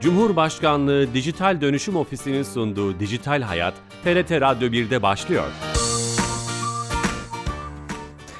[0.00, 3.74] Cumhurbaşkanlığı Dijital Dönüşüm Ofisi'nin sunduğu Dijital Hayat,
[4.04, 5.44] TRT Radyo 1'de başlıyor.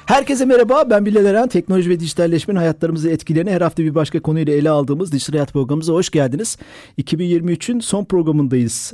[0.05, 1.47] Herkese merhaba, ben Bilal Eren.
[1.47, 5.93] Teknoloji ve dijitalleşmenin hayatlarımızı etkilerini her hafta bir başka konuyla ele aldığımız Dijital Hayat programımıza
[5.93, 6.57] hoş geldiniz.
[6.97, 8.93] 2023'ün son programındayız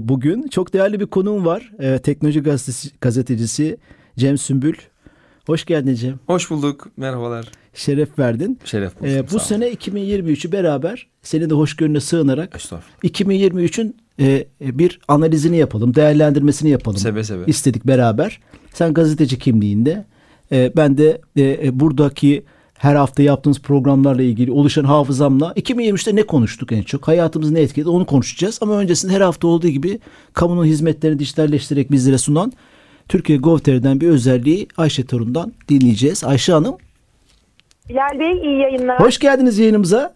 [0.00, 0.48] bugün.
[0.48, 1.72] Çok değerli bir konuğum var.
[1.78, 3.78] Ee, teknoloji gazetesi, gazetecisi
[4.16, 4.74] Cem Sümbül.
[5.46, 6.18] Hoş geldin Cem.
[6.26, 7.48] Hoş bulduk, merhabalar.
[7.78, 8.58] Şeref verdin.
[8.64, 9.12] Şeref bulduk.
[9.12, 12.56] Ee, bu sene 2023'ü beraber seni de hoşgörüne sığınarak
[13.04, 16.98] 2023'ün e, bir analizini yapalım, değerlendirmesini yapalım.
[16.98, 17.42] Sebe sebe.
[17.46, 18.40] İstedik beraber.
[18.74, 20.04] Sen gazeteci kimliğinde,
[20.52, 26.22] e, ben de e, e, buradaki her hafta yaptığımız programlarla ilgili oluşan hafızamla 2023'te ne
[26.22, 27.08] konuştuk en çok?
[27.08, 27.88] Hayatımızı ne etkiledi?
[27.88, 28.58] Onu konuşacağız.
[28.62, 29.98] Ama öncesinde her hafta olduğu gibi
[30.32, 32.52] kamunun hizmetlerini dijitalleştirerek bizlere sunan
[33.08, 36.24] Türkiye Gov.tr'den bir özelliği Ayşe Torun'dan dinleyeceğiz.
[36.24, 36.76] Ayşe Hanım.
[37.88, 39.00] Bilal Bey iyi yayınlar.
[39.00, 40.14] Hoş geldiniz yayınımıza.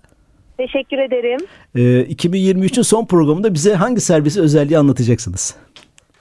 [0.57, 1.41] Teşekkür ederim.
[1.75, 5.57] Ee, 2023'ün son programında bize hangi servisi özelliği anlatacaksınız?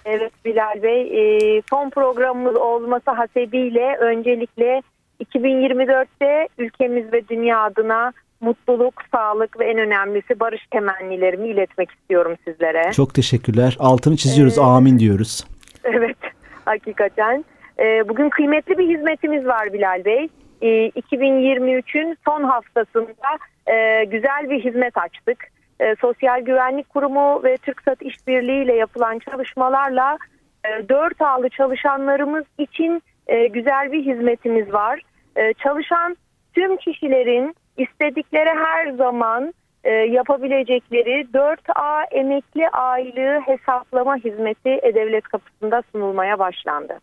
[0.05, 4.81] Evet Bilal Bey, e, son programımız olması hasebiyle öncelikle
[5.19, 12.91] 2024'te ülkemiz ve dünya adına mutluluk, sağlık ve en önemlisi barış temennilerimi iletmek istiyorum sizlere.
[12.91, 13.77] Çok teşekkürler.
[13.79, 14.57] Altını çiziyoruz.
[14.57, 15.47] Ee, Amin diyoruz.
[15.83, 16.17] Evet,
[16.65, 17.45] hakikaten.
[17.79, 20.27] Ee, bugün kıymetli bir hizmetimiz var Bilal Bey.
[20.61, 25.47] Ee, 2023'ün son haftasında e, güzel bir hizmet açtık.
[25.79, 30.17] E, Sosyal Güvenlik Kurumu ve TürkSat İşbirliği ile yapılan çalışmalarla
[30.65, 35.01] e, 4 ağlı çalışanlarımız için e, güzel bir hizmetimiz var.
[35.35, 36.17] E, çalışan
[36.53, 46.39] tüm kişilerin istedikleri her zaman e, yapabilecekleri 4A emekli aylığı hesaplama hizmeti E-Devlet kapısında sunulmaya
[46.39, 46.93] başlandı.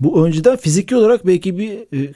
[0.00, 2.12] Bu önceden fiziki olarak belki bir e,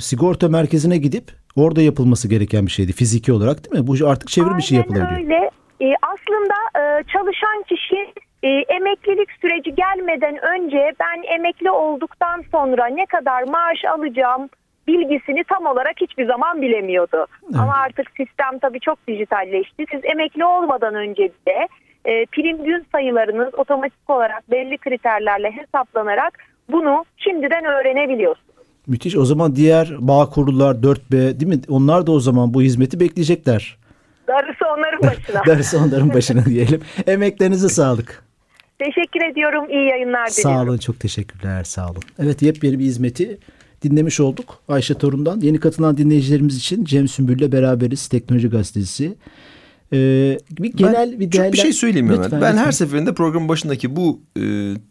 [0.00, 1.24] sigorta merkezine gidip
[1.56, 3.86] orada yapılması gereken bir şeydi fiziki olarak değil mi?
[3.86, 5.20] Bu artık çevrim bir şey yapılabiliyor.
[5.20, 5.50] öyle.
[5.80, 8.12] E, aslında e, çalışan kişi
[8.42, 14.48] e, emeklilik süreci gelmeden önce ben emekli olduktan sonra ne kadar maaş alacağım
[14.86, 17.26] bilgisini tam olarak hiçbir zaman bilemiyordu.
[17.44, 17.56] Evet.
[17.60, 19.84] Ama artık sistem tabii çok dijitalleşti.
[19.90, 21.68] Siz emekli olmadan önce de
[22.04, 26.38] e, prim gün sayılarınız otomatik olarak belli kriterlerle hesaplanarak
[26.68, 28.52] bunu şimdiden öğrenebiliyorsunuz.
[28.86, 29.16] Müthiş.
[29.16, 31.60] O zaman diğer bağ kurullar 4B değil mi?
[31.68, 33.76] Onlar da o zaman bu hizmeti bekleyecekler.
[34.28, 35.42] Darısı onların başına.
[35.46, 36.80] Darısı onların başına diyelim.
[37.06, 38.24] Emeklerinize sağlık.
[38.78, 39.70] Teşekkür ediyorum.
[39.70, 40.56] İyi yayınlar diliyorum.
[40.58, 40.78] Sağ olun.
[40.78, 41.64] Çok teşekkürler.
[41.64, 42.02] Sağ olun.
[42.18, 43.38] Evet yepyeni bir hizmeti
[43.82, 45.40] dinlemiş olduk Ayşe Torun'dan.
[45.40, 48.08] Yeni katılan dinleyicilerimiz için Cem Sümbül'le beraberiz.
[48.08, 49.14] Teknoloji Gazetesi.
[49.92, 51.52] Ee, bir genel ben bir değerler...
[51.52, 52.12] bir şey söyleyeyim mi?
[52.12, 52.64] Lütfen, ben lütfen.
[52.64, 54.42] her seferinde program başındaki bu e,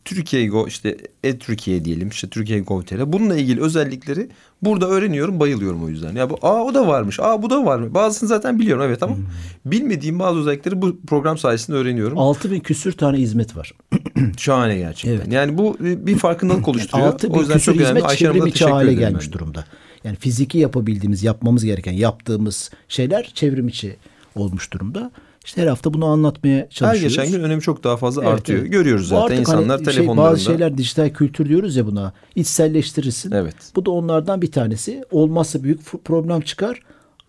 [0.06, 4.30] Türkiye Go işte e Türkiye diyelim işte Türkiye Gov.tr bununla ilgili özellikleri
[4.62, 6.16] burada öğreniyorum bayılıyorum o yüzden.
[6.16, 7.20] Ya bu aa o da varmış.
[7.20, 7.94] Aa bu da var mı?
[7.94, 9.26] Bazısını zaten biliyorum evet ama hmm.
[9.66, 12.18] bilmediğim bazı özellikleri bu program sayesinde öğreniyorum.
[12.18, 13.72] Altı bin küsür tane hizmet var.
[14.38, 15.18] Şahane gerçekten.
[15.18, 15.34] Evet.
[15.34, 17.08] Yani bu bir farkındalık oluşturuyor.
[17.08, 19.34] Altı bin o yüzden küsür çok hizmet çevrim içi hale gelmiş yani.
[19.34, 19.66] durumda.
[20.04, 23.98] Yani fiziki yapabildiğimiz, yapmamız gereken, yaptığımız şeyler çevrim içi
[24.36, 25.12] olmuş durumda.
[25.46, 27.18] İşte her hafta bunu anlatmaya çalışıyoruz.
[27.18, 28.60] Her geçen gün önemi çok daha fazla evet, artıyor.
[28.60, 28.72] Evet.
[28.72, 30.24] Görüyoruz zaten artık hani insanlar hani telefonlarında.
[30.24, 32.14] Şey, bazı şeyler dijital kültür diyoruz ya buna.
[32.36, 33.32] İçselleştirirsin.
[33.32, 33.56] Evet.
[33.76, 35.04] Bu da onlardan bir tanesi.
[35.12, 36.80] Olmazsa büyük problem çıkar.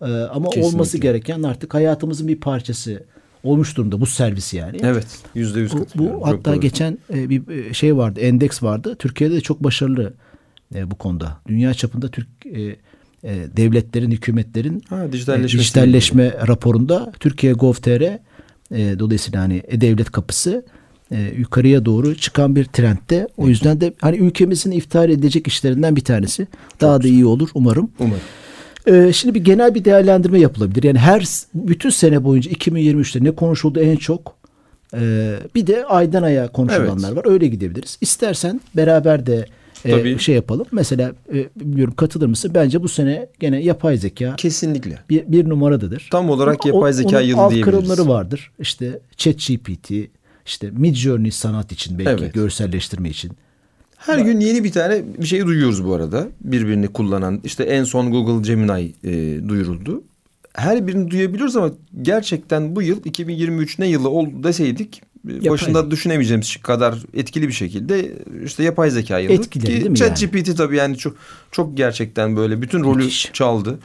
[0.01, 0.75] Ee, ama Kesinlikle.
[0.75, 3.03] olması gereken artık hayatımızın bir parçası
[3.43, 4.77] olmuş durumda bu servis yani.
[4.81, 5.07] Evet.
[5.35, 6.61] Yüzde yüz Bu, bu hatta doğru.
[6.61, 8.19] geçen e, bir e, şey vardı.
[8.19, 8.95] Endeks vardı.
[8.99, 10.13] Türkiye'de de çok başarılı
[10.75, 11.37] e, bu konuda.
[11.47, 12.75] Dünya çapında Türk e,
[13.23, 15.11] e, devletlerin, hükümetlerin ha, e,
[15.43, 18.19] dijitalleşme raporunda Türkiye Gov.tr e,
[18.99, 20.65] dolayısıyla hani devlet kapısı
[21.11, 23.27] e, yukarıya doğru çıkan bir trendte.
[23.37, 26.47] O yüzden de hani ülkemizin iftihar edecek işlerinden bir tanesi.
[26.81, 27.91] Daha Çok da iyi olur umarım.
[27.99, 28.21] Umarım.
[28.87, 30.83] Ee, şimdi bir genel bir değerlendirme yapılabilir.
[30.83, 34.35] Yani her bütün sene boyunca 2023'te ne konuşuldu en çok?
[34.93, 37.17] Ee, bir de aydan aya konuşulanlar evet.
[37.17, 37.31] var.
[37.31, 37.97] Öyle gidebiliriz.
[38.01, 39.45] İstersen beraber de
[39.91, 40.09] Tabii.
[40.09, 40.67] E, şey yapalım.
[40.71, 42.51] Mesela e, bilmiyorum katılır mısın?
[42.55, 46.07] Bence bu sene gene yapay zeka kesinlikle bir, bir numaradadır.
[46.11, 47.65] Tam olarak yapay o, zeka yılı diyebiliriz.
[47.65, 48.51] kırımları vardır.
[48.59, 49.91] İşte ChatGPT,
[50.45, 52.33] işte Midjourney sanat için belki evet.
[52.33, 53.31] görselleştirme için.
[53.97, 56.27] Her gün yeni bir tane bir şey duyuyoruz bu arada.
[56.41, 59.11] Birbirini kullanan işte en son Google Gemini e,
[59.49, 60.03] duyuruldu.
[60.53, 61.71] Her birini duyabiliyoruz ama
[62.01, 65.49] gerçekten bu yıl 2023 ne yılı oldu deseydik yapay.
[65.49, 68.11] başında düşünemeyeceğimiz kadar etkili bir şekilde
[68.45, 69.33] işte yapay zeka yazdı.
[69.33, 70.57] Etkili değil mi ChatGPT yani?
[70.57, 71.15] tabii yani çok
[71.51, 73.29] çok gerçekten böyle bütün rolü Müthiş.
[73.33, 73.79] çaldı.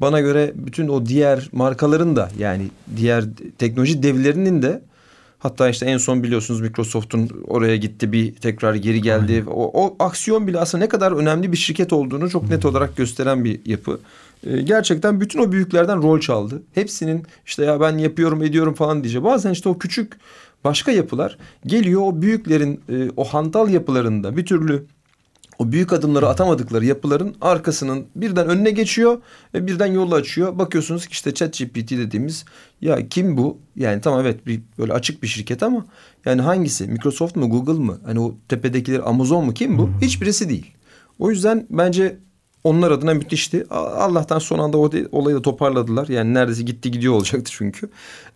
[0.00, 2.66] Bana göre bütün o diğer markaların da yani
[2.96, 3.24] diğer
[3.58, 4.82] teknoloji devlerinin de
[5.40, 9.44] Hatta işte en son biliyorsunuz Microsoft'un oraya gitti bir tekrar geri geldi.
[9.46, 13.44] O, o aksiyon bile aslında ne kadar önemli bir şirket olduğunu çok net olarak gösteren
[13.44, 14.00] bir yapı.
[14.46, 16.62] Ee, gerçekten bütün o büyüklerden rol çaldı.
[16.74, 19.24] Hepsinin işte ya ben yapıyorum ediyorum falan diyecek.
[19.24, 20.12] Bazen işte o küçük
[20.64, 24.86] başka yapılar geliyor o büyüklerin e, o hantal yapılarında bir türlü
[25.60, 29.22] o büyük adımları atamadıkları yapıların arkasının birden önüne geçiyor
[29.54, 30.58] ve birden yolu açıyor.
[30.58, 32.44] Bakıyorsunuz ki işte ChatGPT dediğimiz
[32.80, 33.58] ya kim bu?
[33.76, 35.86] Yani tamam evet bir böyle açık bir şirket ama
[36.24, 36.88] yani hangisi?
[36.88, 38.00] Microsoft mu Google mı?
[38.04, 39.90] Hani o tepedekiler Amazon mu kim bu?
[40.02, 40.74] Hiçbirisi değil.
[41.18, 42.18] O yüzden bence
[42.64, 43.66] onlar adına müthişti.
[43.70, 46.08] Allah'tan son anda o olayı da toparladılar.
[46.08, 47.90] Yani neredeyse gitti gidiyor olacaktı çünkü.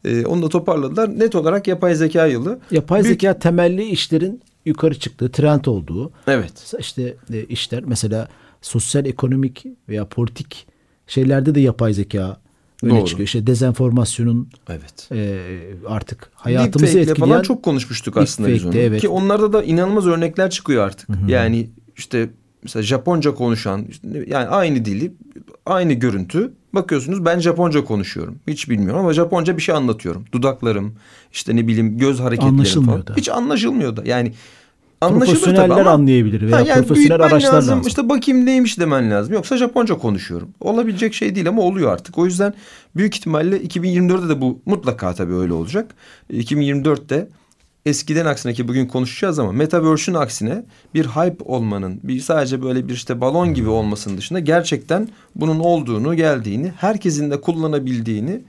[0.05, 1.19] Ee, onu da toparladılar.
[1.19, 2.61] Net olarak yapay zeka yılı.
[2.71, 3.21] Yapay Büyük...
[3.21, 6.13] zeka temelli işlerin yukarı çıktığı, trend olduğu.
[6.27, 6.75] Evet.
[6.79, 8.29] İşte e, işler mesela
[8.63, 10.67] sosyal, ekonomik veya politik
[11.07, 12.37] şeylerde de yapay zeka
[12.83, 13.07] öne Doğru.
[13.07, 13.27] çıkıyor.
[13.27, 15.09] İşte dezenformasyonun evet.
[15.13, 15.41] e,
[15.87, 17.31] artık hayatımızı etkileyen.
[17.31, 18.77] falan çok konuşmuştuk aslında biz onu.
[18.77, 19.01] Evet.
[19.01, 21.09] Ki onlarda da inanılmaz örnekler çıkıyor artık.
[21.09, 21.31] Hı hı.
[21.31, 22.29] Yani işte
[22.65, 23.87] mesela Japonca konuşan
[24.27, 25.13] yani aynı dili
[25.67, 28.39] aynı görüntü bakıyorsunuz ben Japonca konuşuyorum.
[28.49, 30.25] Hiç bilmiyorum ama Japonca bir şey anlatıyorum.
[30.33, 30.95] Dudaklarım
[31.33, 33.07] işte ne bileyim göz hareketlerim anlaşılmıyor falan.
[33.07, 33.15] Da.
[33.17, 34.03] Hiç anlaşılmıyor da.
[34.05, 34.33] Yani
[35.01, 37.77] Profesyoneller ama, anlayabilir veya ha, yani profesyonel araçlar lazım.
[37.77, 37.89] lazım.
[37.89, 39.35] İşte bakayım neymiş demen lazım.
[39.35, 40.49] Yoksa Japonca konuşuyorum.
[40.61, 42.19] Olabilecek şey değil ama oluyor artık.
[42.19, 42.55] O yüzden
[42.97, 45.95] büyük ihtimalle 2024'de de bu mutlaka tabii öyle olacak.
[46.33, 47.29] 2024'te
[47.87, 50.65] eskiden aksine ki bugün konuşacağız ama metaverse'ün aksine
[50.95, 56.15] bir hype olmanın bir sadece böyle bir işte balon gibi olmasının dışında gerçekten bunun olduğunu
[56.15, 58.41] geldiğini herkesin de kullanabildiğini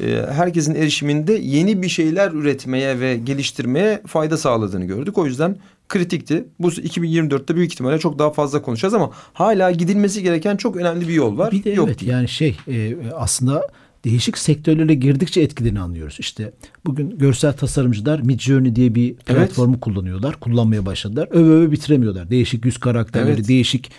[0.00, 5.18] e, herkesin erişiminde yeni bir şeyler üretmeye ve geliştirmeye fayda sağladığını gördük.
[5.18, 5.56] O yüzden
[5.88, 6.44] kritikti.
[6.58, 11.14] Bu 2024'te büyük ihtimalle çok daha fazla konuşacağız ama hala gidilmesi gereken çok önemli bir
[11.14, 11.52] yol var.
[11.52, 12.12] Bir de Yok evet değil.
[12.12, 13.68] yani şey e, aslında
[14.04, 16.16] değişik sektörlere girdikçe etkilerini anlıyoruz.
[16.20, 16.52] İşte
[16.86, 19.80] bugün görsel tasarımcılar Midjourney diye bir platformu evet.
[19.80, 20.40] kullanıyorlar.
[20.40, 21.28] Kullanmaya başladılar.
[21.30, 22.30] Öve öve bitiremiyorlar.
[22.30, 23.48] Değişik yüz karakterleri, evet.
[23.48, 23.90] değişik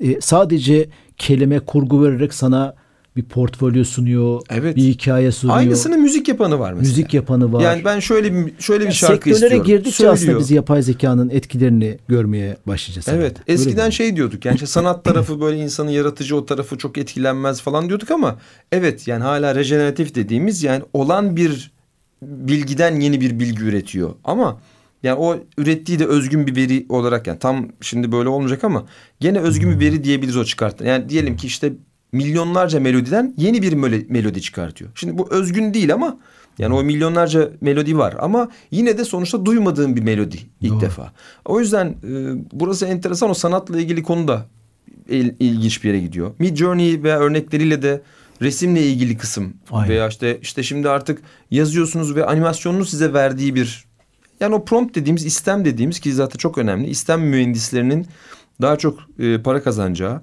[0.00, 2.74] e, sadece kelime kurgu vererek sana
[3.16, 4.76] bir portfolyo sunuyor, evet.
[4.76, 5.58] bir hikaye sunuyor.
[5.58, 6.88] Aynısının müzik yapanı var mesela.
[6.88, 7.60] Müzik yapanı var.
[7.60, 9.56] Yani ben şöyle bir şöyle bir şarkı sektörlere istiyorum.
[9.56, 10.14] Sektörlere girdikçe Söylüyor.
[10.14, 13.08] aslında biz yapay zekanın etkilerini görmeye başlayacağız.
[13.08, 13.38] Evet.
[13.38, 13.52] Herhalde.
[13.52, 14.44] Eskiden Öyle şey diyorduk.
[14.44, 18.38] Yani işte sanat tarafı böyle insanın yaratıcı o tarafı çok etkilenmez falan diyorduk ama
[18.72, 21.72] evet yani hala rejeneratif dediğimiz yani olan bir
[22.22, 24.14] bilgiden yeni bir bilgi üretiyor.
[24.24, 24.60] Ama
[25.02, 28.86] yani o ürettiği de özgün bir veri olarak yani tam şimdi böyle olmayacak ama
[29.20, 30.84] gene özgün bir veri diyebiliriz o çıkarttı.
[30.84, 31.72] Yani diyelim ki işte
[32.12, 33.72] milyonlarca melodiden yeni bir
[34.08, 34.90] melodi çıkartıyor.
[34.94, 36.18] Şimdi bu özgün değil ama
[36.58, 40.80] yani o milyonlarca melodi var ama yine de sonuçta duymadığım bir melodi ilk Doğru.
[40.80, 41.12] defa.
[41.44, 41.94] O yüzden e,
[42.52, 44.46] burası enteresan o sanatla ilgili konu da
[45.08, 46.30] il, ilginç bir yere gidiyor.
[46.38, 48.02] Mid Journey veya örnekleriyle de
[48.42, 49.88] resimle ilgili kısım Aynen.
[49.88, 53.84] veya işte işte şimdi artık yazıyorsunuz ve animasyonunu size verdiği bir
[54.40, 56.90] yani o prompt dediğimiz istem dediğimiz ki zaten çok önemli.
[56.90, 58.06] İstem mühendislerinin
[58.60, 60.22] daha çok e, para kazanacağı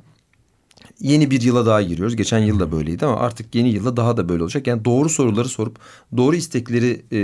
[1.00, 2.16] yeni bir yıla daha giriyoruz.
[2.16, 4.68] Geçen yıl da böyleydi ama artık yeni yılda daha da böyle olacak.
[4.68, 5.80] Yani doğru soruları sorup
[6.18, 7.18] doğru istekleri e,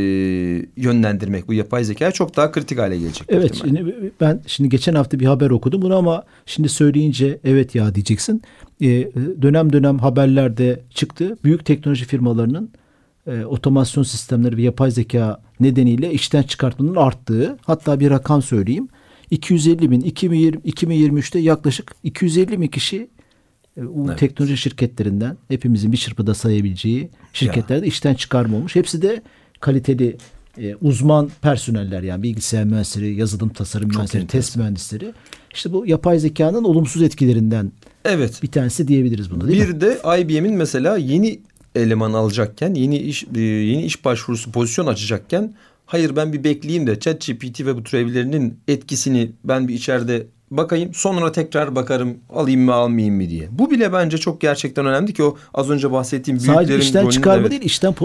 [0.77, 3.23] yönlendirmek bu yapay zekaya çok daha kritik hale gelecek.
[3.29, 7.95] Evet şimdi ben şimdi geçen hafta bir haber okudum bunu ama şimdi söyleyince evet ya
[7.95, 8.41] diyeceksin.
[8.81, 8.87] E,
[9.41, 11.37] dönem dönem haberlerde çıktı.
[11.43, 12.69] Büyük teknoloji firmalarının
[13.27, 18.87] e, otomasyon sistemleri ve yapay zeka nedeniyle işten çıkartmanın arttığı hatta bir rakam söyleyeyim.
[19.31, 23.07] 250 bin 2020, 2023'te yaklaşık 250 bin kişi
[23.77, 24.19] bu evet.
[24.19, 27.89] teknoloji şirketlerinden hepimizin bir çırpıda sayabileceği şirketlerde ya.
[27.89, 28.75] işten çıkarma olmuş.
[28.75, 29.21] Hepsi de
[29.59, 30.17] kaliteli
[30.57, 34.47] e, uzman personeller yani bilgisayar mühendisleri, yazılım tasarım Çok mühendisleri, enteresan.
[34.47, 35.13] test mühendisleri.
[35.53, 37.71] İşte bu yapay zekanın olumsuz etkilerinden
[38.05, 38.43] evet.
[38.43, 39.75] bir tanesi diyebiliriz bunu değil bir mi?
[39.75, 41.39] Bir de IBM'in mesela yeni
[41.75, 45.53] eleman alacakken, yeni iş e, yeni iş başvurusu pozisyon açacakken
[45.85, 50.27] hayır ben bir bekleyeyim de ChatGPT ve bu türevlerinin etkisini ben bir içeride
[50.57, 53.47] bakayım sonra tekrar bakarım alayım mı almayayım mı diye.
[53.51, 57.41] Bu bile bence çok gerçekten önemli ki o az önce bahsettiğim büyüklerin Sadece işten çıkarma
[57.41, 57.51] evet.
[57.51, 57.95] değil işten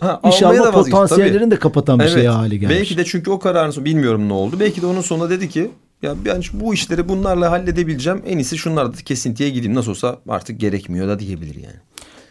[0.00, 2.14] ha, iş alma potansiyellerini de kapatan bir evet.
[2.14, 2.76] şey hale gelmiş.
[2.76, 4.56] Belki de çünkü o kararın sonu bilmiyorum ne oldu.
[4.60, 5.70] Belki de onun sonunda dedi ki
[6.02, 8.22] ya ben bu işleri bunlarla halledebileceğim.
[8.26, 9.74] En iyisi şunlarda kesintiye gideyim.
[9.74, 11.76] Nasıl olsa artık gerekmiyor da diyebilir yani.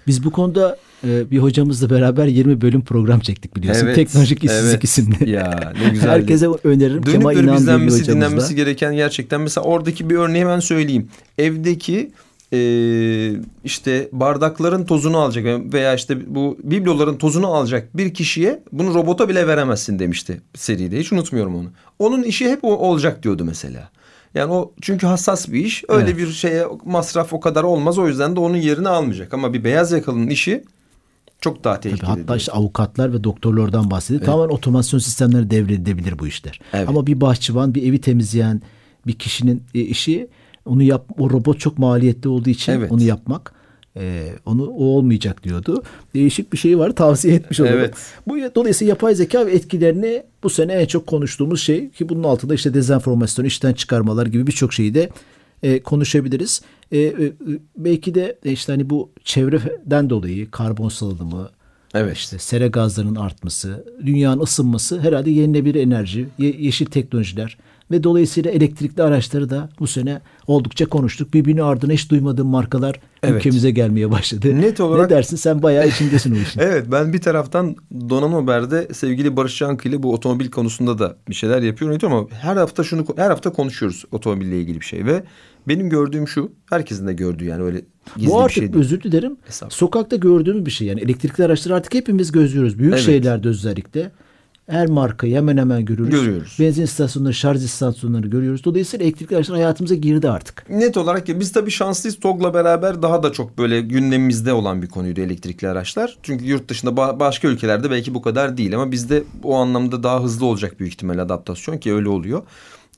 [0.07, 3.85] Biz bu konuda e, bir hocamızla beraber 20 bölüm program çektik biliyorsun.
[3.85, 4.83] Evet, Teknolojik işsizlik evet.
[4.83, 5.29] isimli.
[5.29, 6.09] Ya ne güzel.
[6.09, 7.05] Herkese öneririm.
[7.05, 9.41] Dönüp Kemal İnan izlenmesi, dinlenmesi gereken gerçekten.
[9.41, 11.07] Mesela oradaki bir örneği hemen söyleyeyim.
[11.37, 12.11] Evdeki
[12.53, 12.59] e,
[13.63, 19.47] işte bardakların tozunu alacak veya işte bu bibloların tozunu alacak bir kişiye bunu robota bile
[19.47, 20.99] veremezsin demişti seride.
[20.99, 21.67] Hiç unutmuyorum onu.
[21.99, 23.89] Onun işi hep o olacak diyordu mesela.
[24.35, 25.83] Yani o çünkü hassas bir iş.
[25.89, 26.17] Öyle evet.
[26.17, 27.97] bir şeye masraf o kadar olmaz.
[27.97, 29.33] O yüzden de onun yerini almayacak.
[29.33, 30.63] Ama bir beyaz yakalının işi
[31.41, 32.07] çok daha tehlikeli.
[32.07, 34.19] Tabii, hatta işte avukatlar ve doktorlardan bahsediyor.
[34.19, 34.25] Evet.
[34.25, 36.59] Tamamen otomasyon sistemleri devredilebilir bu işler.
[36.73, 36.89] Evet.
[36.89, 38.61] Ama bir bahçıvan, bir evi temizleyen
[39.07, 40.27] bir kişinin e, işi
[40.65, 42.91] onu yap o robot çok maliyetli olduğu için evet.
[42.91, 43.53] onu yapmak
[43.97, 45.83] e, onu o olmayacak diyordu.
[46.13, 47.73] Değişik bir şey var tavsiye etmiş olalım.
[47.73, 47.93] Evet.
[48.27, 52.53] Bu dolayısıyla yapay zeka ve etkilerini bu sene en çok konuştuğumuz şey ki bunun altında
[52.53, 55.09] işte dezenformasyon, işten çıkarmalar gibi birçok şeyi de
[55.63, 56.61] e, konuşabiliriz.
[56.91, 57.13] E, e,
[57.77, 61.49] belki de işte hani bu çevreden dolayı karbon salınımı,
[61.93, 62.17] Evet.
[62.17, 67.57] İşte sera gazlarının artması, dünyanın ısınması herhalde yenilebilir enerji, ye- yeşil teknolojiler
[67.91, 71.33] ve dolayısıyla elektrikli araçları da bu sene oldukça konuştuk.
[71.33, 73.35] Birbirini ardına hiç duymadığım markalar evet.
[73.35, 74.61] ülkemize gelmeye başladı.
[74.61, 75.09] Net olarak.
[75.09, 76.59] Ne dersin sen bayağı içindesin o işin.
[76.63, 77.75] evet ben bir taraftan
[78.09, 82.57] Donan Haber'de sevgili Barış Çankı ile bu otomobil konusunda da bir şeyler yapıyorum ama her
[82.57, 85.23] hafta şunu her hafta konuşuyoruz otomobille ilgili bir şey ve
[85.67, 87.81] benim gördüğüm şu herkesin de gördüğü yani öyle
[88.17, 88.85] gizli Bu artık bir şey değil.
[88.85, 89.37] özür dilerim.
[89.69, 92.79] Sokakta gördüğümüz bir şey yani elektrikli araçları artık hepimiz gözlüyoruz.
[92.79, 93.03] Büyük evet.
[93.03, 94.11] şehirlerde özellikle
[94.69, 96.15] her markayı hemen hemen görüyoruz.
[96.21, 96.57] Görüyoruz.
[96.59, 98.63] Benzin istasyonları, şarj istasyonları görüyoruz.
[98.63, 100.69] Dolayısıyla elektrikli araçlar hayatımıza girdi artık.
[100.69, 102.19] Net olarak ya biz tabii şanslıyız.
[102.19, 106.17] TOG'la beraber daha da çok böyle gündemimizde olan bir konuydu elektrikli araçlar.
[106.23, 110.23] Çünkü yurt dışında ba- başka ülkelerde belki bu kadar değil ama bizde o anlamda daha
[110.23, 112.43] hızlı olacak büyük ihtimal adaptasyon ki öyle oluyor.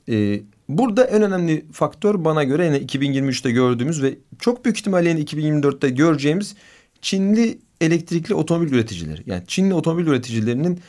[0.08, 5.20] Ee, burada en önemli faktör bana göre yine 2023'te gördüğümüz ve çok büyük ihtimalle yine
[5.20, 6.54] 2024'te göreceğimiz
[7.02, 9.22] Çinli elektrikli otomobil üreticileri.
[9.26, 10.80] Yani Çinli otomobil üreticilerinin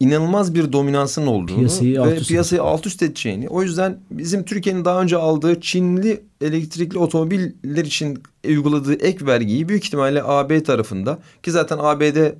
[0.00, 3.48] inanılmaz bir dominansın olduğunu piyasayı ve alt piyasayı alt üst edeceğini.
[3.48, 9.84] O yüzden bizim Türkiye'nin daha önce aldığı Çinli elektrikli otomobiller için uyguladığı ek vergiyi büyük
[9.84, 12.32] ihtimalle AB tarafında ki zaten ABD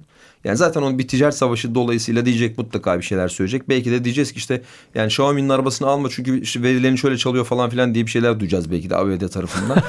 [0.45, 3.69] yani zaten onun bir ticaret savaşı dolayısıyla diyecek mutlaka bir şeyler söyleyecek.
[3.69, 4.63] Belki de diyeceğiz ki işte
[4.95, 8.71] yani Xiaomi'nin arabasını alma çünkü işte verilerini şöyle çalıyor falan filan diye bir şeyler duyacağız
[8.71, 9.77] belki de ABD tarafından.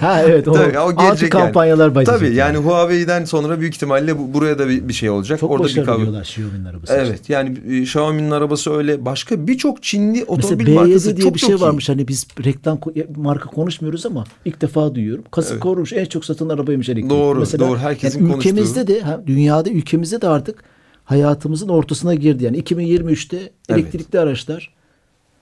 [0.00, 2.18] ha evet o, Tabii, o anti kampanyalar başlayacak.
[2.18, 5.40] Tabii yani, yani Huawei'den sonra büyük ihtimalle bu, buraya da bir, bir şey olacak.
[5.40, 6.92] Çok Orada başarılı bir diyorlar Xiaomi'nin arabası.
[6.92, 9.04] Evet yani e, Xiaomi'nin arabası öyle.
[9.04, 11.88] Başka birçok Çinli otomobil Mesela markası diye çok bir şey varmış.
[11.88, 11.92] Iyi.
[11.92, 12.78] Hani biz reklam
[13.16, 15.24] marka konuşmuyoruz ama ilk defa duyuyorum.
[15.30, 15.62] Kasık evet.
[15.62, 17.10] korumuş en çok satın arabaymış elektrikli.
[17.10, 20.64] Doğru Mesela, doğru herkesin yani ülkemizde de dünyada ülkemizde de artık
[21.04, 22.44] hayatımızın ortasına girdi.
[22.44, 24.22] Yani 2023'te elektrikli evet.
[24.22, 24.76] araçlar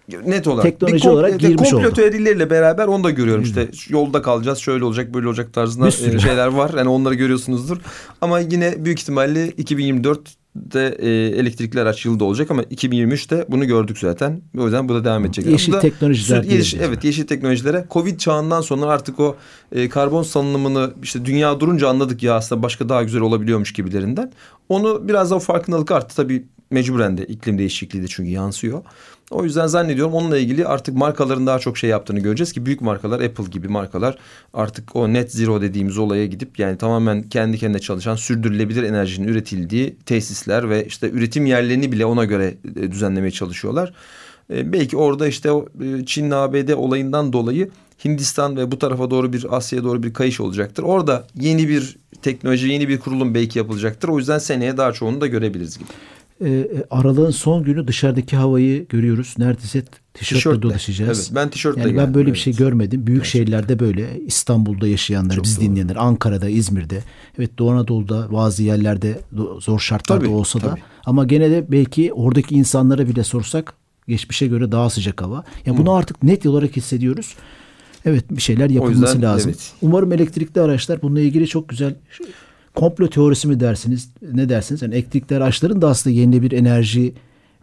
[0.08, 1.94] net olarak teknoloji bir olarak girmiş komplo oldu.
[1.94, 3.42] teorileriyle beraber onu da görüyorum.
[3.42, 6.70] İşte yolda kalacağız, şöyle olacak, böyle olacak tarzında e, şeyler var.
[6.76, 7.78] Yani onları görüyorsunuzdur.
[8.20, 10.20] Ama yine büyük ihtimalle 2024
[10.56, 14.40] de e, elektrikli araç yılda olacak ama 2023'te bunu gördük zaten.
[14.58, 15.46] O yüzden bu da devam edecek.
[15.46, 16.42] Yeşil da, teknolojiler.
[16.42, 17.84] Yeşil, evet yeşil teknolojilere.
[17.90, 19.36] Covid çağından sonra artık o
[19.72, 24.32] e, karbon salınımını işte dünya durunca anladık ya aslında başka daha güzel olabiliyormuş gibilerinden.
[24.68, 26.16] Onu biraz daha farkındalık arttı.
[26.16, 28.82] Tabii mecburen de iklim değişikliği de çünkü yansıyor.
[29.30, 33.20] O yüzden zannediyorum onunla ilgili artık markaların daha çok şey yaptığını göreceğiz ki büyük markalar
[33.20, 34.18] Apple gibi markalar
[34.54, 39.96] artık o net zero dediğimiz olaya gidip yani tamamen kendi kendine çalışan sürdürülebilir enerjinin üretildiği
[40.06, 43.92] tesisler ve işte üretim yerlerini bile ona göre e, düzenlemeye çalışıyorlar.
[44.50, 47.70] E, belki orada işte e, Çin ABD olayından dolayı
[48.04, 50.82] Hindistan ve bu tarafa doğru bir Asya'ya doğru bir kayış olacaktır.
[50.82, 54.08] Orada yeni bir teknoloji, yeni bir kurulum belki yapılacaktır.
[54.08, 55.88] O yüzden seneye daha çoğunu da görebiliriz gibi
[56.40, 59.34] e, aralığın son günü dışarıdaki havayı görüyoruz.
[59.38, 59.82] Neredeyse
[60.14, 61.18] tişörtle, tişörtle dolaşacağız.
[61.18, 62.34] Evet, ben tişörtle yani ben böyle evet.
[62.34, 63.06] bir şey görmedim.
[63.06, 63.30] Büyük evet.
[63.32, 64.20] şehirlerde böyle.
[64.20, 65.66] İstanbul'da yaşayanlar, Çok biz doğru.
[65.66, 67.02] dinleyenler, Ankara'da, İzmir'de.
[67.38, 69.18] Evet Doğu Anadolu'da bazı yerlerde
[69.60, 70.70] zor şartlarda tabii, olsa tabii.
[70.70, 73.74] da ama gene de belki oradaki insanlara bile sorsak
[74.08, 75.36] geçmişe göre daha sıcak hava.
[75.36, 77.34] Ya yani bunu artık net olarak hissediyoruz.
[78.04, 79.50] Evet bir şeyler yapılması yüzden, lazım.
[79.50, 79.72] Evet.
[79.82, 81.94] Umarım elektrikli araçlar bununla ilgili çok güzel
[82.74, 84.82] komplo teorisi mi dersiniz ne dersiniz?
[84.82, 87.14] Yani elektrikli araçların da aslında yenilebilir enerji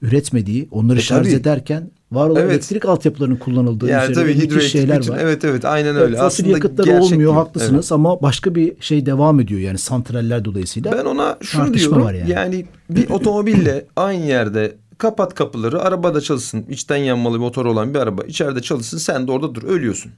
[0.02, 1.36] üretmediği, onları e, şarj tabii.
[1.36, 2.52] ederken var olan evet.
[2.52, 5.20] elektrik altyapılarının kullanıldığı yani tabii hidroelektrik şeyler bütün, var.
[5.22, 6.06] Evet evet aynen öyle.
[6.06, 7.92] Evet, fosil Aslında yakıtlar olmuyor haklısınız evet.
[7.92, 10.92] ama başka bir şey devam ediyor yani santraller dolayısıyla.
[10.92, 12.32] Ben ona şunu diyorum var yani.
[12.32, 18.00] yani bir otomobille aynı yerde kapat kapıları arabada çalışsın içten yanmalı bir motor olan bir
[18.00, 20.12] araba içeride çalışsın sen de orada dur ölüyorsun.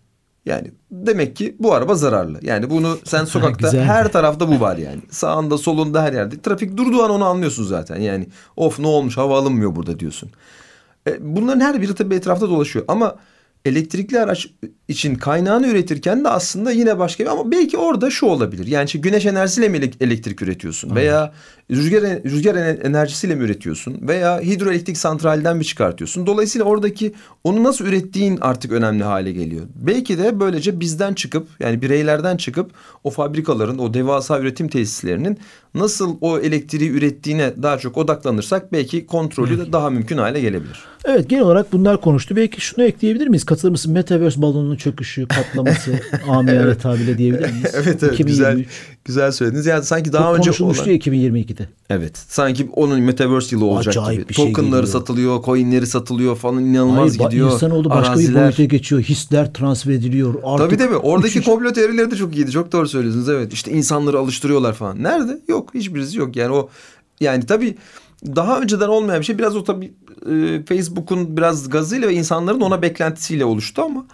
[0.45, 2.39] Yani demek ki bu araba zararlı.
[2.41, 5.01] Yani bunu sen sokakta her tarafta bu var yani.
[5.09, 6.41] Sağında solunda her yerde.
[6.41, 7.99] Trafik durduğu an onu anlıyorsun zaten.
[7.99, 10.29] Yani of ne olmuş hava alınmıyor burada diyorsun.
[11.07, 12.85] E, bunların her biri tabii etrafta dolaşıyor.
[12.87, 13.15] Ama
[13.65, 14.47] elektrikli araç
[14.87, 18.67] için kaynağını üretirken de aslında yine başka bir ama belki orada şu olabilir.
[18.67, 20.97] Yani işte güneş enerjisiyle mi elektrik üretiyorsun evet.
[20.97, 21.33] veya
[21.71, 26.27] rüzgar rüzgar enerjisiyle mi üretiyorsun veya hidroelektrik santralden mi çıkartıyorsun?
[26.27, 27.13] Dolayısıyla oradaki
[27.43, 29.63] onu nasıl ürettiğin artık önemli hale geliyor.
[29.75, 32.71] Belki de böylece bizden çıkıp yani bireylerden çıkıp
[33.03, 35.39] o fabrikaların o devasa üretim tesislerinin
[35.75, 40.79] nasıl o elektriği ürettiğine daha çok odaklanırsak belki kontrolü de daha mümkün hale gelebilir.
[41.05, 42.35] Evet genel olarak bunlar konuştu.
[42.35, 43.43] Belki şunu ekleyebilir miyiz?
[43.43, 43.93] Katılır mısın?
[43.93, 45.99] Metaverse balonuna Ortadoğu'nun çöküşü, patlaması
[46.29, 47.71] amiyane tabirle diyebilir miyiz?
[47.73, 48.27] evet evet 2023.
[48.27, 48.65] güzel
[49.05, 49.65] güzel söylediniz.
[49.65, 50.95] Yani sanki daha Çok önce konuşulmuştu olan...
[50.95, 51.67] 2022'de.
[51.89, 52.17] Evet.
[52.17, 54.29] Sanki onun metaverse yılı olacak Acayip gibi.
[54.29, 54.99] Bir şey Tokenları geliyor.
[54.99, 57.51] satılıyor, coinleri satılıyor falan inanılmaz Hayır, gidiyor.
[57.51, 58.35] İnsanoğlu başka Araziler...
[58.35, 59.01] bir boyuta geçiyor.
[59.01, 60.33] Hisler transfer ediliyor.
[60.43, 60.97] Artık tabii tabii.
[60.97, 61.53] Oradaki müthiş...
[61.53, 62.51] komplo teorileri de çok iyiydi.
[62.51, 63.29] Çok doğru söylüyorsunuz.
[63.29, 63.53] Evet.
[63.53, 65.03] İşte insanları alıştırıyorlar falan.
[65.03, 65.41] Nerede?
[65.47, 65.73] Yok.
[65.73, 66.35] Hiçbirisi yok.
[66.35, 66.69] Yani o
[67.21, 67.75] yani tabii
[68.25, 69.37] daha önceden olmayan bir şey.
[69.37, 69.93] Biraz o tabii
[70.31, 74.05] e, Facebook'un biraz gazıyla ve insanların ona beklentisiyle oluştu ama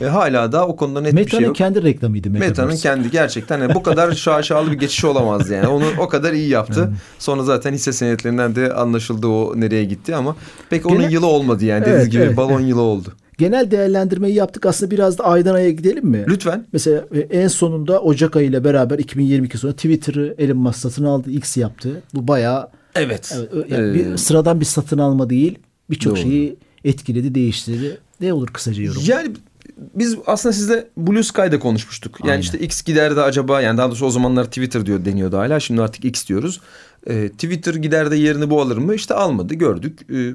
[0.00, 1.60] e, hala da o konuda net Meta'nın bir şey yok.
[1.60, 2.30] Meta'nın kendi reklamıydı.
[2.30, 5.66] Meta'nın kendi gerçekten yani bu kadar şaşalı bir geçiş olamaz yani.
[5.66, 6.92] Onu o kadar iyi yaptı.
[7.18, 10.36] Sonra zaten hisse senetlerinden de anlaşıldı o nereye gitti ama
[10.70, 11.12] pek onun Genel...
[11.12, 12.36] yılı olmadı yani dediğiniz evet, gibi evet.
[12.36, 13.12] balon yılı oldu.
[13.38, 14.66] Genel değerlendirmeyi yaptık.
[14.66, 16.24] Aslında biraz da aydan aya gidelim mi?
[16.28, 16.66] Lütfen.
[16.72, 21.30] Mesela e, en sonunda Ocak ayı ile beraber 2022 sonra Twitter'ı Elon Musk satın aldı.
[21.30, 22.02] X yaptı.
[22.14, 23.36] Bu bayağı Evet.
[23.52, 25.58] evet yani ee, bir, sıradan bir satın alma değil.
[25.90, 27.98] Birçok şeyi etkiledi, değiştirdi.
[28.20, 29.02] Ne olur kısaca yorum?
[29.06, 29.30] Yani
[29.76, 32.18] biz aslında sizle Blue Sky'da konuşmuştuk.
[32.20, 32.42] Yani Aynen.
[32.42, 35.60] işte X gider de acaba yani daha doğrusu o zamanlar Twitter diyor deniyordu hala.
[35.60, 36.60] Şimdi artık X diyoruz.
[37.06, 38.94] E, Twitter gider de yerini bu alır mı?
[38.94, 40.00] İşte almadı gördük.
[40.10, 40.34] E,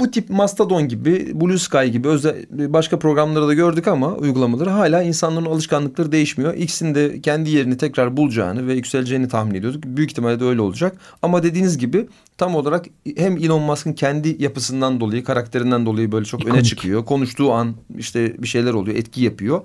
[0.00, 5.02] bu, tip Mastodon gibi, Blue Sky gibi özel, başka programları da gördük ama uygulamaları hala
[5.02, 6.54] insanların alışkanlıkları değişmiyor.
[6.54, 9.84] X'in de kendi yerini tekrar bulacağını ve yükseleceğini tahmin ediyorduk.
[9.84, 10.96] Büyük ihtimalle de öyle olacak.
[11.22, 12.06] Ama dediğiniz gibi
[12.38, 12.86] tam olarak
[13.16, 16.56] hem Elon Musk'ın kendi yapısından dolayı, karakterinden dolayı böyle çok İkonik.
[16.56, 17.04] öne çıkıyor.
[17.04, 19.60] Konuştuğu an işte bir şeyler oluyor, etki yapıyor.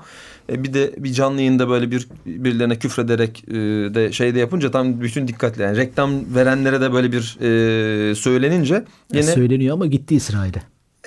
[0.50, 3.54] E, bir de bir canlı yayında böyle bir birilerine küfrederek e,
[3.94, 8.84] de şeyde yapınca tam bütün dikkatle yani reklam verenlere de böyle bir e, söylenince
[9.14, 10.62] yine söyleniyor ama gitti İsrail'e.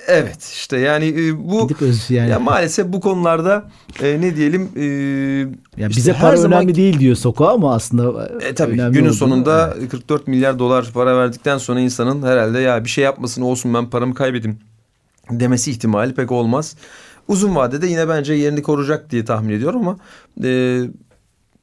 [0.07, 1.69] Evet işte yani e, bu
[2.09, 2.29] yani.
[2.29, 3.69] Ya maalesef bu konularda
[4.03, 4.83] e, ne diyelim e,
[5.81, 9.73] ya işte bize para zaman, önemli değil diyor Soko ama aslında e, tabii günün sonunda
[9.79, 9.89] evet.
[9.89, 14.13] 44 milyar dolar para verdikten sonra insanın herhalde ya bir şey yapmasın olsun ben paramı
[14.13, 14.59] kaybedeyim
[15.31, 16.75] demesi ihtimali pek olmaz.
[17.27, 19.97] Uzun vadede yine bence yerini koruyacak diye tahmin ediyorum ama
[20.43, 20.81] e,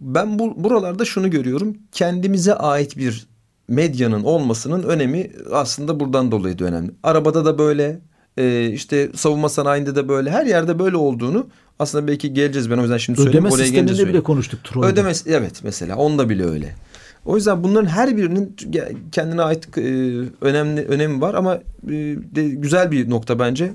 [0.00, 1.76] ben bu buralarda şunu görüyorum.
[1.92, 3.26] Kendimize ait bir
[3.69, 6.90] medyanın olmasının önemi aslında buradan dolayı da önemli.
[7.02, 7.99] Arabada da böyle,
[8.37, 11.47] e, işte savunma sanayinde de böyle, her yerde böyle olduğunu
[11.78, 12.71] aslında belki geleceğiz.
[12.71, 13.47] Ben o yüzden şimdi söyleyeyim.
[13.47, 14.64] Ödeme sisteminde bile konuştuk.
[14.64, 14.88] Troy'da.
[14.88, 16.75] Ödeme, evet mesela onda bile öyle.
[17.25, 18.56] O yüzden bunların her birinin
[19.13, 19.82] kendine ait e,
[20.41, 21.54] önemli önemi var ama
[21.87, 21.91] e,
[22.35, 23.73] de güzel bir nokta bence.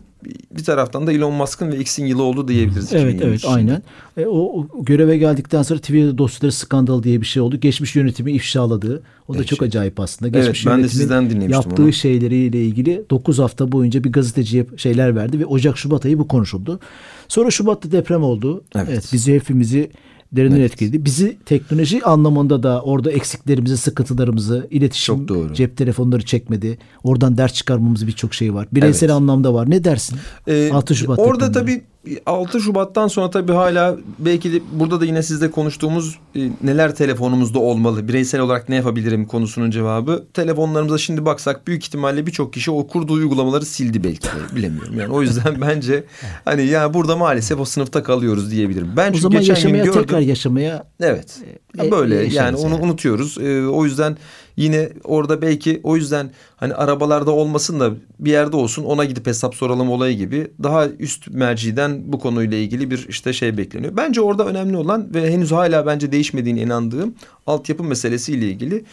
[0.52, 2.94] Bir taraftan da Elon Musk'ın ve X'in yılı oldu diyebiliriz.
[2.94, 3.82] Evet evet aynen.
[4.18, 7.60] E, o, göreve geldikten sonra Twitter dosyaları skandal diye bir şey oldu.
[7.60, 9.04] Geçmiş yönetimi ifşaladığı.
[9.28, 10.40] O da evet, çok acayip aslında.
[10.40, 11.94] Geçmiş evet, ben de sizden dinlemiştim yaptığı onu.
[11.94, 16.80] şeyleriyle ilgili 9 hafta boyunca bir gazeteciye şeyler verdi ve Ocak Şubat ayı bu konuşuldu.
[17.28, 18.64] Sonra Şubat'ta deprem oldu.
[18.76, 19.90] Evet, evet bizi hepimizi
[20.32, 20.72] derinden evet.
[20.72, 21.06] etkiledi.
[21.06, 26.78] Bizi teknoloji anlamında da orada eksiklerimizi, sıkıntılarımızı, iletişim, cep telefonları çekmedi.
[27.04, 28.68] Oradan ders çıkarmamız birçok şey var.
[28.72, 29.16] Bireysel evet.
[29.16, 29.70] anlamda var.
[29.70, 30.18] Ne dersin?
[30.48, 31.82] Ee, 6 Şubat Orada tabii
[32.26, 37.60] 6 Şubat'tan sonra tabii hala belki de burada da yine sizle konuştuğumuz e, neler telefonumuzda
[37.60, 40.26] olmalı, bireysel olarak ne yapabilirim konusunun cevabı.
[40.34, 45.00] Telefonlarımıza şimdi baksak büyük ihtimalle birçok kişi o kurduğu uygulamaları sildi belki de bilemiyorum.
[45.00, 46.04] Yani o yüzden bence
[46.46, 48.90] hani ya burada maalesef o sınıfta kalıyoruz diyebilirim.
[48.98, 51.38] Ben o zaman geçen yaşamaya gün gördüm, tekrar yaşamaya Evet.
[51.84, 52.84] E, böyle e, yani onu yani.
[52.84, 53.38] unutuyoruz.
[53.38, 54.18] E, o yüzden
[54.58, 59.56] Yine orada belki o yüzden hani arabalarda olmasın da bir yerde olsun ona gidip hesap
[59.56, 63.98] soralım olayı gibi daha üst merciden bu konuyla ilgili bir işte şey bekleniyor.
[63.98, 67.16] Bence orada önemli olan ve henüz hala bence değişmediğine inandığım
[67.48, 68.84] altyapı meselesiyle ilgili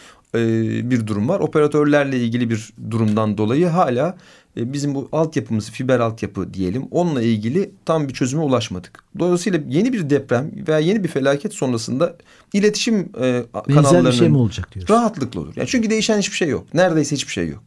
[0.89, 1.39] bir durum var.
[1.39, 4.17] Operatörlerle ilgili bir durumdan dolayı hala
[4.57, 9.03] bizim bu altyapımız fiber altyapı diyelim onunla ilgili tam bir çözüme ulaşmadık.
[9.19, 12.15] Dolayısıyla yeni bir deprem veya yeni bir felaket sonrasında
[12.53, 14.93] iletişim e, kanallarının bir şey mi olacak diyorsun?
[14.93, 15.53] rahatlıkla olur.
[15.55, 16.73] Yani çünkü değişen hiçbir şey yok.
[16.73, 17.63] Neredeyse hiçbir şey yok.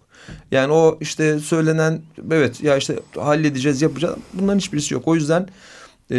[0.51, 5.09] Yani o işte söylenen evet ya işte halledeceğiz yapacağız bunların hiçbirisi yok.
[5.09, 5.49] O yüzden
[6.11, 6.19] e,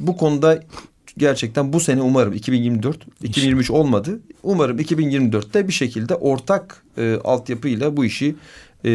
[0.00, 0.62] bu konuda
[1.16, 4.20] gerçekten bu sene umarım 2024 2023 olmadı.
[4.42, 8.36] Umarım 2024'te bir şekilde ortak e, altyapıyla bu işi
[8.84, 8.90] e,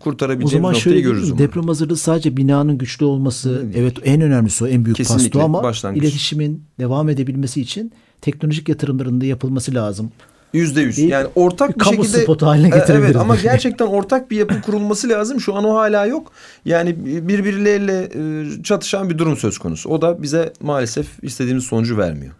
[0.00, 1.22] kurtarabileceğimiz noktayı görürüz.
[1.22, 4.96] O zaman deprem hazırlığı sadece binanın güçlü olması evet, evet en önemlisi o en büyük
[4.96, 6.02] Kesinlikle, pasto ama başlangıç.
[6.02, 10.10] iletişimin devam edebilmesi için teknolojik yatırımların da yapılması lazım.
[10.52, 10.98] Yüzde yüz.
[10.98, 12.22] Yani ortak bir, bir şekilde.
[12.22, 13.10] spotu haline e, getirebiliriz.
[13.10, 15.40] Evet ama gerçekten ortak bir yapı kurulması lazım.
[15.40, 16.32] Şu an o hala yok.
[16.64, 16.96] Yani
[17.28, 19.88] birbirleriyle e, çatışan bir durum söz konusu.
[19.88, 22.32] O da bize maalesef istediğimiz sonucu vermiyor.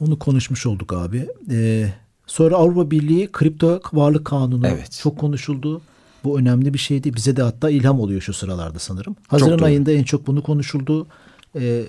[0.00, 1.28] Onu konuşmuş olduk abi.
[1.50, 1.86] Ee,
[2.26, 4.98] sonra Avrupa Birliği kripto varlık kanunu evet.
[5.02, 5.80] çok konuşuldu.
[6.28, 7.14] Bu önemli bir şeydi.
[7.14, 9.16] Bize de hatta ilham oluyor şu sıralarda sanırım.
[9.28, 11.06] Haziran ayında en çok bunu konuşuldu.
[11.54, 11.84] Ee, e,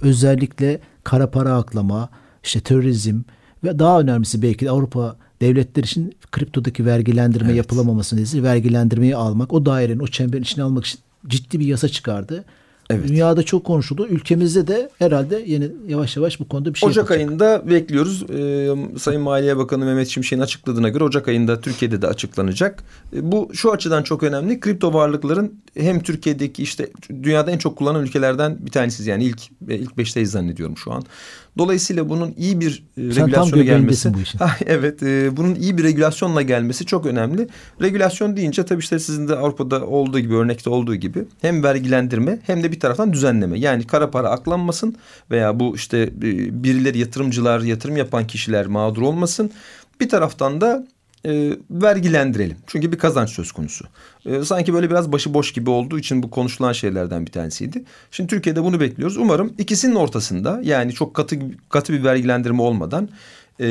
[0.00, 2.08] özellikle kara para aklama,
[2.44, 3.20] işte terörizm,
[3.64, 7.56] ve daha önemlisi belki de Avrupa devletler için kriptodaki vergilendirme evet.
[7.56, 12.44] yapılamaması nedeniyle vergilendirmeyi almak, o dairenin, o çemberin içine almak için ciddi bir yasa çıkardı.
[12.90, 13.08] Evet.
[13.08, 14.06] Dünyada çok konuşuldu.
[14.06, 17.18] Ülkemizde de herhalde yeni yavaş yavaş bu konuda bir şey Ocak yapacak.
[17.18, 18.22] ayında bekliyoruz.
[18.30, 22.84] Ee, Sayın Maliye Bakanı Mehmet Şimşek'in açıkladığına göre Ocak ayında Türkiye'de de açıklanacak.
[23.16, 24.60] Ee, bu şu açıdan çok önemli.
[24.60, 26.88] Kripto varlıkların hem Türkiye'deki işte
[27.22, 29.06] dünyada en çok kullanılan ülkelerden bir tanesiz.
[29.06, 31.04] Yani ilk ilk beşteyiz zannediyorum şu an.
[31.58, 34.14] Dolayısıyla bunun iyi bir e, regülasyona gelmesi.
[34.14, 34.40] Bu işin.
[34.66, 37.48] evet, e, bunun iyi bir regülasyonla gelmesi çok önemli.
[37.82, 42.62] Regülasyon deyince tabii işte sizin de Avrupa'da olduğu gibi örnekte olduğu gibi hem vergilendirme hem
[42.62, 43.58] de bir taraftan düzenleme.
[43.58, 44.96] Yani kara para aklanmasın
[45.30, 49.50] veya bu işte e, birileri yatırımcılar, yatırım yapan kişiler mağdur olmasın.
[50.00, 50.86] Bir taraftan da
[51.26, 52.56] e, vergilendirelim.
[52.66, 53.84] Çünkü bir kazanç söz konusu.
[54.26, 57.84] E, sanki böyle biraz başıboş gibi olduğu için bu konuşulan şeylerden bir tanesiydi.
[58.10, 59.16] Şimdi Türkiye'de bunu bekliyoruz.
[59.16, 61.36] Umarım ikisinin ortasında yani çok katı
[61.68, 63.08] katı bir vergilendirme olmadan
[63.60, 63.66] e,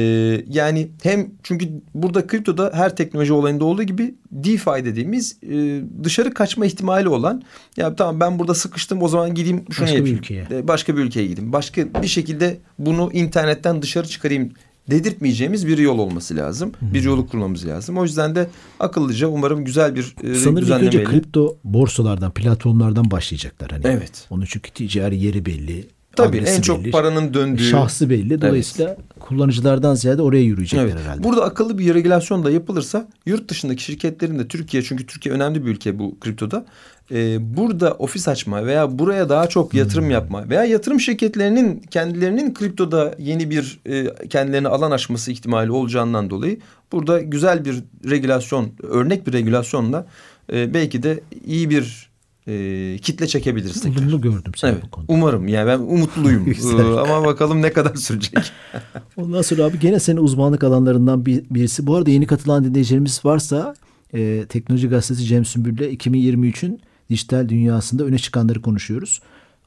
[0.49, 6.65] yani hem çünkü burada kriptoda her teknoloji olayında olduğu gibi DeFi dediğimiz e, dışarı kaçma
[6.65, 7.43] ihtimali olan
[7.77, 10.15] ya tamam ben burada sıkıştım o zaman gideyim şunu başka yapayım.
[10.15, 10.47] Bir ülkeye.
[10.51, 11.53] E, başka bir ülkeye gideyim.
[11.53, 14.51] Başka bir şekilde bunu internetten dışarı çıkarayım
[14.89, 16.71] dedirtmeyeceğimiz bir yol olması lazım.
[16.79, 16.93] Hı-hı.
[16.93, 17.97] Bir yolu kurmamız lazım.
[17.97, 23.71] O yüzden de akıllıca umarım güzel bir e, Sanırım ilk önce kripto borsalardan, platformlardan başlayacaklar.
[23.71, 23.83] Hani.
[23.85, 24.27] Evet.
[24.29, 25.87] Onun çünkü ticari yeri belli.
[26.15, 27.63] Tabii en çok belli, paranın döndüğü.
[27.63, 28.41] Şahsı belli.
[28.41, 28.99] Dolayısıyla evet.
[29.19, 30.95] kullanıcılardan ziyade oraya yürüyecekler evet.
[31.03, 31.23] herhalde.
[31.23, 35.71] Burada akıllı bir regülasyon da yapılırsa yurt dışındaki şirketlerin de Türkiye çünkü Türkiye önemli bir
[35.71, 36.65] ülke bu kriptoda
[37.11, 40.11] e, burada ofis açma veya buraya daha çok yatırım hmm.
[40.11, 46.59] yapma veya yatırım şirketlerinin kendilerinin kriptoda yeni bir e, kendilerine alan açması ihtimali olacağından dolayı
[46.91, 50.05] burada güzel bir regülasyon, örnek bir regülasyonla
[50.53, 52.12] e, belki de iyi bir
[52.47, 54.01] e, kitle çekebiliriz tekrar.
[54.01, 55.13] Olumlu gördüm seni evet, bu konuda.
[55.13, 56.47] Umarım yani ben umutluyum
[56.79, 58.37] ee, ama bakalım ne kadar sürecek.
[59.17, 61.87] Ondan sonra abi gene senin uzmanlık alanlarından bir, birisi.
[61.87, 63.73] Bu arada yeni katılan dinleyicilerimiz varsa
[64.13, 69.21] e, Teknoloji Gazetesi Cem Sümbül'le 2023'ün dijital dünyasında öne çıkanları konuşuyoruz.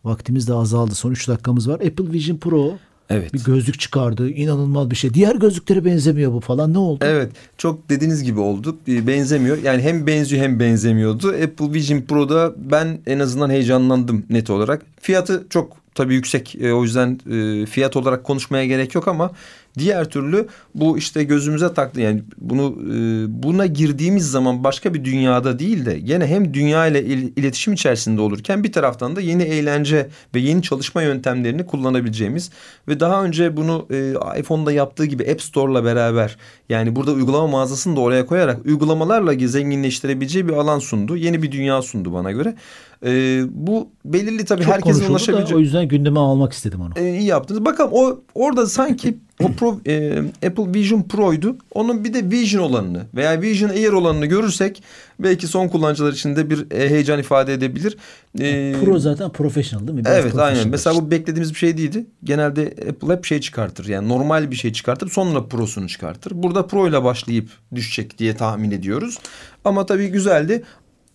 [0.04, 0.94] Vaktimiz de azaldı.
[0.94, 1.74] Son 3 dakikamız var.
[1.74, 2.78] Apple Vision Pro
[3.11, 3.35] Evet.
[3.35, 4.31] Bir gözlük çıkardı.
[4.31, 5.14] İnanılmaz bir şey.
[5.14, 6.75] Diğer gözlüklere benzemiyor bu falan.
[6.75, 7.05] Ne oldu?
[7.09, 7.33] Evet.
[7.59, 8.77] Çok dediğiniz gibi oldu.
[8.87, 9.59] Benzemiyor.
[9.62, 11.29] Yani hem benziyor hem benzemiyordu.
[11.29, 14.83] Apple Vision Pro'da ben en azından heyecanlandım net olarak.
[15.01, 16.57] Fiyatı çok tabii yüksek.
[16.61, 19.31] E, o yüzden e, fiyat olarak konuşmaya gerek yok ama
[19.78, 25.58] Diğer türlü bu işte gözümüze taktı yani bunu e, buna girdiğimiz zaman başka bir dünyada
[25.58, 30.08] değil de gene hem dünya ile il, iletişim içerisinde olurken bir taraftan da yeni eğlence
[30.34, 32.50] ve yeni çalışma yöntemlerini kullanabileceğimiz
[32.88, 36.36] ve daha önce bunu e, iPhone'da yaptığı gibi App Store'la beraber
[36.68, 41.16] yani burada uygulama mağazasını da oraya koyarak uygulamalarla zenginleştirebileceği bir alan sundu.
[41.16, 42.54] Yeni bir dünya sundu bana göre.
[43.04, 45.56] E, bu belirli tabii Çok herkesin ulaşabileceği.
[45.56, 46.92] o yüzden gündeme almak istedim onu.
[46.96, 47.64] E, iyi yaptınız.
[47.64, 51.57] Bakalım o orada sanki o Pro, e, Apple Vision Pro'ydu.
[51.75, 54.83] Onun bir de Vision olanını veya Vision Air olanını görürsek
[55.18, 57.96] belki son kullanıcılar için de bir e, heyecan ifade edebilir.
[58.40, 60.05] E, Pro zaten professional değil mi?
[60.05, 60.68] Biraz evet aynen.
[60.68, 62.07] Mesela bu beklediğimiz bir şey değildi.
[62.25, 63.87] Genelde Apple hep şey çıkartır.
[63.87, 66.33] Yani normal bir şey çıkartır sonra Pro'sunu çıkartır.
[66.35, 69.18] Burada Pro ile başlayıp düşecek diye tahmin ediyoruz.
[69.64, 70.62] Ama tabii güzeldi.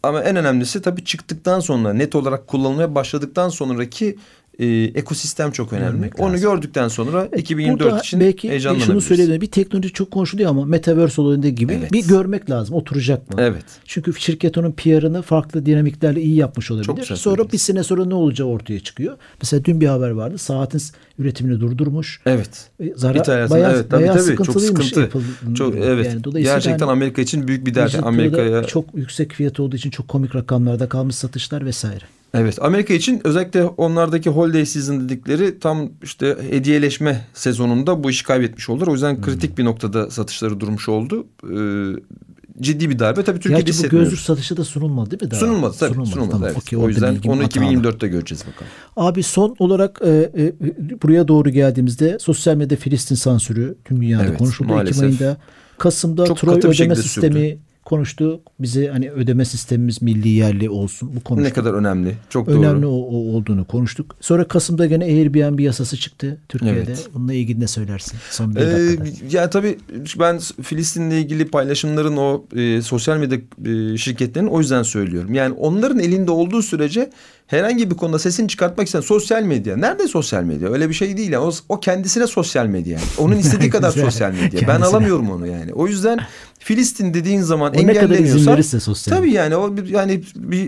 [0.04, 4.18] Ama en önemlisi tabii çıktıktan sonra net olarak kullanılmaya başladıktan sonraki
[4.62, 5.92] e, ekosistem çok önemli.
[5.92, 6.52] Görmek Onu lazım.
[6.52, 8.92] gördükten sonra evet, 2024 için belki heyecanlanabiliriz.
[8.92, 9.42] Şunu söyleyebilirim.
[9.42, 11.94] Bir teknoloji çok konuşuluyor ama Metaverse olayında gibi evet.
[11.94, 12.76] bir görmek lazım.
[12.76, 13.36] Oturacak mı?
[13.42, 13.66] Evet.
[13.86, 17.04] Çünkü şirket onun PR'ını farklı dinamiklerle iyi yapmış olabilir.
[17.04, 19.18] Çok sonra bir sene sonra ne olacağı ortaya çıkıyor.
[19.42, 20.38] Mesela dün bir haber vardı.
[20.38, 20.82] Saatin
[21.20, 22.22] üretimini durdurmuş.
[22.26, 22.70] Evet.
[22.80, 24.36] E, zarar bayağı, evet, tabii, bayağı tabii.
[24.46, 25.10] Çok sıkıntı.
[25.56, 26.18] Çok, evet.
[26.26, 28.04] Yani Gerçekten yani, Amerika için büyük bir dert.
[28.04, 32.04] Amerika'ya çok yüksek fiyat olduğu için çok komik rakamlarda kalmış satışlar vesaire.
[32.34, 38.70] Evet Amerika için özellikle onlardaki holiday season dedikleri tam işte hediyeleşme sezonunda bu işi kaybetmiş
[38.70, 38.88] oldular.
[38.88, 39.58] O yüzden kritik hmm.
[39.58, 41.28] bir noktada satışları durmuş oldu.
[41.44, 42.02] Ee,
[42.62, 43.24] ciddi bir darbe.
[43.24, 45.32] Tabii Türkiye'de Gerçi bu gözlük satışı da sunulmadı değil mi?
[45.32, 45.40] Daha?
[45.40, 45.90] Sunulmadı tabii.
[45.90, 46.48] Sunulmadı, sunulmadı tamam.
[46.48, 46.58] evet.
[46.58, 48.72] Okay, o yüzden onu 2024'te göreceğiz bakalım.
[48.96, 50.54] Abi son olarak e, e,
[51.02, 54.70] buraya doğru geldiğimizde sosyal medya Filistin sansürü tüm dünyada evet, konuşuldu.
[54.70, 55.04] Maalesef.
[55.04, 55.38] Ekim ayında
[55.78, 58.42] Kasım'da Çok Troy ödeme sistemi sürdü konuştu.
[58.60, 61.16] Bize hani ödeme sistemimiz milli yerli olsun.
[61.16, 61.58] Bu konuştuk.
[61.58, 62.16] Ne kadar önemli.
[62.30, 62.72] Çok önemli doğru.
[62.72, 64.16] Önemli olduğunu konuştuk.
[64.22, 66.80] Sonra Kasım'da gene Airbnb yasası çıktı Türkiye'de.
[66.80, 67.10] Evet.
[67.14, 68.20] Bununla ilgili ne söylersin?
[68.30, 68.98] Son bir ee,
[69.32, 69.78] Ya tabii
[70.20, 75.34] ben Filistin'le ilgili paylaşımların o e, sosyal medya e, şirketlerinin o yüzden söylüyorum.
[75.34, 77.10] Yani onların elinde olduğu sürece
[77.52, 79.78] herhangi bir konuda sesini çıkartmak isteyen sosyal medya.
[79.78, 80.72] Nerede sosyal medya?
[80.72, 81.32] Öyle bir şey değil.
[81.32, 81.46] Yani.
[81.46, 82.94] O, o kendisine sosyal medya.
[82.94, 83.04] Yani.
[83.18, 84.68] Onun istediği kadar sosyal medya.
[84.68, 85.74] Ben alamıyorum onu yani.
[85.74, 86.20] O yüzden
[86.64, 88.56] Filistin dediğin zaman o engelleniyorsa.
[88.56, 89.18] Ne sosyal.
[89.18, 90.64] Tabii yani o bir, yani bir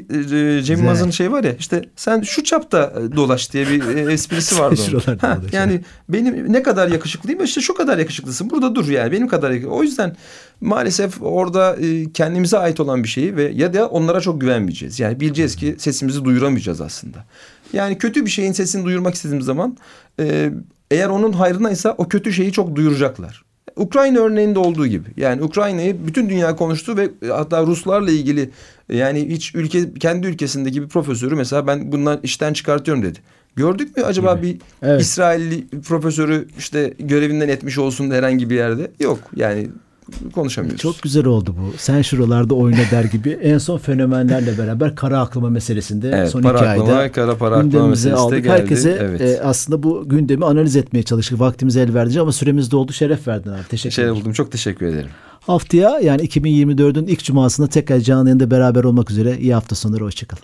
[0.58, 4.14] e, Cem Yılmaz'ın şey var ya işte sen şu çapta e, dolaş diye bir e,
[4.14, 4.82] esprisi vardı.
[5.22, 8.50] ha, yani benim ne kadar yakışıklıyım işte şu kadar yakışıklısın.
[8.50, 9.76] Burada dur yani benim kadar yakışıklı.
[9.76, 10.16] O yüzden
[10.64, 15.00] maalesef orada e, kendimize ait olan bir şeyi ve ya da onlara çok güvenmeyeceğiz.
[15.00, 17.26] Yani bileceğiz ki sesimizi duyuramayacağız aslında.
[17.74, 19.78] Yani kötü bir şeyin sesini duyurmak istediğimiz zaman
[20.20, 20.52] e,
[20.92, 23.44] eğer onun hayrınaysa o kötü şeyi çok duyuracaklar.
[23.76, 25.10] Ukrayna örneğinde olduğu gibi.
[25.18, 28.50] Yani Ukrayna'yı bütün dünya konuştu ve hatta Ruslarla ilgili
[28.90, 33.20] yani hiç ülke kendi ülkesindeki bir profesörü mesela ben bundan işten çıkartıyorum dedi.
[33.56, 34.48] Gördük mü acaba gibi.
[34.48, 35.02] bir evet.
[35.02, 38.92] İsrailli profesörü işte görevinden etmiş olsun herhangi bir yerde?
[39.00, 39.70] Yok yani
[40.34, 40.82] konuşamıyoruz.
[40.82, 41.78] Çok güzel oldu bu.
[41.78, 43.30] Sen şuralarda oyna der gibi.
[43.30, 47.56] En son fenomenlerle beraber kara aklama meselesinde evet, son para iki aklama, ayda kara para
[47.56, 48.44] aklama meselesi aldık.
[48.44, 48.50] geldi.
[48.50, 49.22] Herkese evet.
[49.22, 51.40] e, aslında bu gündemi analiz etmeye çalıştık.
[51.40, 52.94] Vaktimizi el verdi ama süremiz doldu.
[52.94, 53.68] Şeref verdin abi.
[53.70, 54.14] Teşekkür ederim.
[54.14, 54.34] Şeref buldum.
[54.34, 55.10] Çok teşekkür ederim.
[55.40, 59.38] Haftaya yani 2024'ün ilk cumasında tekrar canlı yayında beraber olmak üzere.
[59.38, 60.04] İyi hafta sonları.
[60.04, 60.44] Hoşçakalın.